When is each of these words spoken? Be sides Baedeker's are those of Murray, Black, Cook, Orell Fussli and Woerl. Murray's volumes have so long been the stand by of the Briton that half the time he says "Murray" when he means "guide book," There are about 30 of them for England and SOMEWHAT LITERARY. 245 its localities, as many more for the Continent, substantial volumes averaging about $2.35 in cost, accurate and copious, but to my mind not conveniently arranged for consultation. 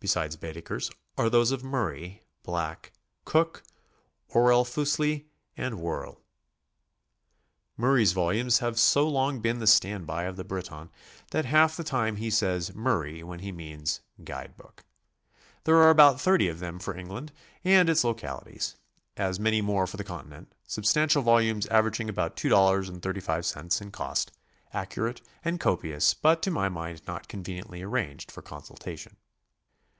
Be 0.00 0.06
sides 0.06 0.36
Baedeker's 0.36 0.92
are 1.18 1.28
those 1.28 1.50
of 1.50 1.64
Murray, 1.64 2.22
Black, 2.44 2.92
Cook, 3.24 3.64
Orell 4.30 4.64
Fussli 4.64 5.24
and 5.56 5.74
Woerl. 5.80 6.18
Murray's 7.76 8.12
volumes 8.12 8.60
have 8.60 8.78
so 8.78 9.08
long 9.08 9.40
been 9.40 9.58
the 9.58 9.66
stand 9.66 10.06
by 10.06 10.22
of 10.22 10.36
the 10.36 10.44
Briton 10.44 10.90
that 11.32 11.46
half 11.46 11.76
the 11.76 11.82
time 11.82 12.14
he 12.14 12.30
says 12.30 12.72
"Murray" 12.76 13.24
when 13.24 13.40
he 13.40 13.50
means 13.50 14.00
"guide 14.22 14.56
book," 14.56 14.84
There 15.64 15.78
are 15.78 15.90
about 15.90 16.20
30 16.20 16.46
of 16.46 16.60
them 16.60 16.78
for 16.78 16.96
England 16.96 17.32
and 17.64 17.88
SOMEWHAT 17.88 18.04
LITERARY. 18.04 18.20
245 18.20 18.50
its 18.54 18.76
localities, 18.76 18.76
as 19.16 19.40
many 19.40 19.60
more 19.60 19.88
for 19.88 19.96
the 19.96 20.04
Continent, 20.04 20.54
substantial 20.68 21.22
volumes 21.24 21.66
averaging 21.66 22.08
about 22.08 22.36
$2.35 22.36 23.82
in 23.82 23.90
cost, 23.90 24.30
accurate 24.72 25.22
and 25.44 25.58
copious, 25.58 26.14
but 26.14 26.40
to 26.42 26.52
my 26.52 26.68
mind 26.68 27.02
not 27.08 27.26
conveniently 27.26 27.82
arranged 27.82 28.30
for 28.30 28.42
consultation. 28.42 29.16